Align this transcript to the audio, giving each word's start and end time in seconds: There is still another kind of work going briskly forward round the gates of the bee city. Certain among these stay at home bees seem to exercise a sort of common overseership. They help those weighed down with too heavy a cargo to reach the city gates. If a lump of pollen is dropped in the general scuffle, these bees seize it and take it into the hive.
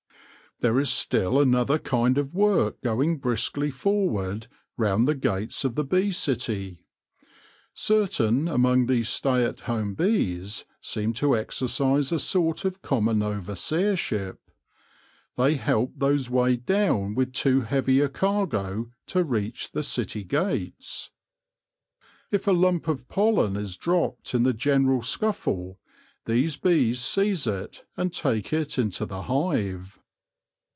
There 0.59 0.79
is 0.79 0.91
still 0.91 1.39
another 1.41 1.79
kind 1.79 2.19
of 2.19 2.35
work 2.35 2.81
going 2.83 3.17
briskly 3.17 3.71
forward 3.71 4.45
round 4.77 5.07
the 5.07 5.15
gates 5.15 5.63
of 5.65 5.73
the 5.73 5.83
bee 5.83 6.11
city. 6.11 6.85
Certain 7.73 8.47
among 8.47 8.85
these 8.85 9.09
stay 9.09 9.43
at 9.43 9.61
home 9.61 9.95
bees 9.95 10.65
seem 10.79 11.13
to 11.13 11.35
exercise 11.35 12.11
a 12.11 12.19
sort 12.19 12.63
of 12.63 12.83
common 12.83 13.23
overseership. 13.23 14.37
They 15.35 15.55
help 15.55 15.93
those 15.97 16.29
weighed 16.29 16.67
down 16.67 17.15
with 17.15 17.33
too 17.33 17.61
heavy 17.61 17.99
a 17.99 18.07
cargo 18.07 18.91
to 19.07 19.23
reach 19.23 19.71
the 19.71 19.81
city 19.81 20.23
gates. 20.23 21.09
If 22.29 22.45
a 22.45 22.51
lump 22.51 22.87
of 22.87 23.07
pollen 23.07 23.55
is 23.55 23.77
dropped 23.77 24.35
in 24.35 24.43
the 24.43 24.53
general 24.53 25.01
scuffle, 25.01 25.79
these 26.25 26.55
bees 26.55 26.99
seize 27.01 27.47
it 27.47 27.83
and 27.97 28.13
take 28.13 28.53
it 28.53 28.77
into 28.77 29.07
the 29.07 29.23
hive. 29.23 29.97